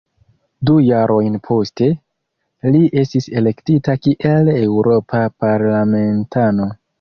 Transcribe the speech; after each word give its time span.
Du 0.67 0.75
jarojn 0.83 1.35
poste, 1.47 1.89
li 2.77 2.81
estis 3.03 3.29
elektita 3.43 3.95
kiel 4.07 4.51
eŭropa 4.55 5.23
parlamentano. 5.45 6.69